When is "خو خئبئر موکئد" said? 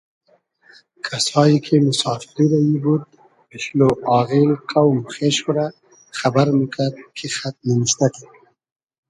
5.43-6.93